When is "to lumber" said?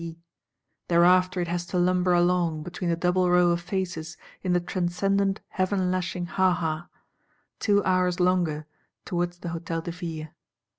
1.67-2.13